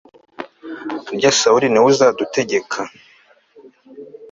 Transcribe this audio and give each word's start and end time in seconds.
harya 1.07 1.31
sawuli 1.39 1.67
ni 1.69 1.79
we 1.81 1.87
uzadutegeka 1.91 2.79